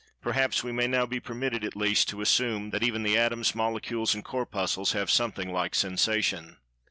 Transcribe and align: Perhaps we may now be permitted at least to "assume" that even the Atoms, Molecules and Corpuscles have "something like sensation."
Perhaps 0.19 0.63
we 0.63 0.71
may 0.71 0.87
now 0.87 1.05
be 1.05 1.19
permitted 1.19 1.63
at 1.63 1.75
least 1.75 2.09
to 2.09 2.21
"assume" 2.21 2.71
that 2.71 2.81
even 2.81 3.03
the 3.03 3.15
Atoms, 3.15 3.53
Molecules 3.53 4.15
and 4.15 4.25
Corpuscles 4.25 4.93
have 4.93 5.11
"something 5.11 5.53
like 5.53 5.75
sensation." 5.75 6.57